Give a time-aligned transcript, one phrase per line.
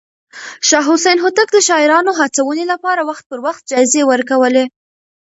[0.67, 4.63] شاه حسين هوتک د شاعرانو هڅونې لپاره وخت پر وخت جايزې ورکولې.